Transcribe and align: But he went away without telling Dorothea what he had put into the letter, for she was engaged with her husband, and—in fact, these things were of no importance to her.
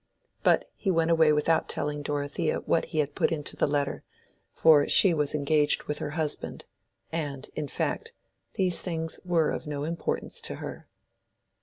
But 0.41 0.65
he 0.75 0.89
went 0.89 1.11
away 1.11 1.31
without 1.31 1.69
telling 1.69 2.01
Dorothea 2.01 2.61
what 2.61 2.85
he 2.85 2.97
had 2.97 3.13
put 3.13 3.31
into 3.31 3.55
the 3.55 3.67
letter, 3.67 4.01
for 4.51 4.87
she 4.87 5.13
was 5.13 5.35
engaged 5.35 5.83
with 5.83 5.99
her 5.99 6.09
husband, 6.17 6.65
and—in 7.11 7.67
fact, 7.67 8.11
these 8.55 8.81
things 8.81 9.19
were 9.23 9.51
of 9.51 9.67
no 9.67 9.83
importance 9.83 10.41
to 10.41 10.55
her. 10.55 10.87